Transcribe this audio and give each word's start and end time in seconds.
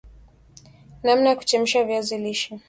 namna 1.03 1.29
ya 1.29 1.35
kuchemsha 1.35 1.83
viazi 1.83 2.17
lishe 2.17 2.59